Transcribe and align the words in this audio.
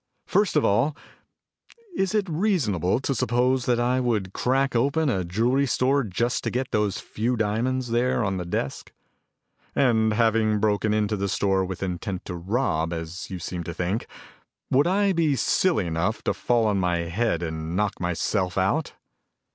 First 0.25 0.55
of 0.55 0.65
all, 0.65 0.97
is 1.95 2.15
it 2.15 2.27
reasonable 2.27 2.99
to 3.01 3.13
suppose 3.13 3.67
that 3.67 3.79
I 3.79 3.99
would 3.99 4.33
crack 4.33 4.75
open 4.75 5.09
a 5.09 5.23
jewelry 5.23 5.67
store 5.67 6.03
just 6.03 6.43
to 6.43 6.49
get 6.49 6.71
those 6.71 6.97
few 6.99 7.35
diamonds 7.37 7.89
there 7.91 8.23
on 8.23 8.37
the 8.37 8.43
desk? 8.45 8.91
And 9.75 10.13
having 10.13 10.57
broken 10.57 10.91
into 10.91 11.15
the 11.15 11.29
store 11.29 11.63
with 11.63 11.83
intent 11.83 12.25
to 12.25 12.35
rob, 12.35 12.93
as 12.93 13.29
you 13.29 13.37
seem 13.37 13.63
to 13.65 13.75
think, 13.75 14.07
would 14.71 14.87
I 14.87 15.13
be 15.13 15.35
silly 15.35 15.85
enough 15.85 16.23
to 16.23 16.33
fall 16.33 16.65
on 16.65 16.79
my 16.79 17.01
head 17.01 17.43
and 17.43 17.75
knock 17.75 17.99
myself 17.99 18.57
out?" 18.57 18.93